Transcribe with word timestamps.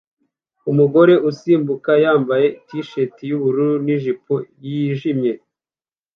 Umugore 0.71 1.13
usimbuka 1.29 1.91
wambaye 2.03 2.47
t-shati 2.67 3.23
yubururu 3.29 3.75
nijipo 3.85 4.33
yijimye 4.65 5.31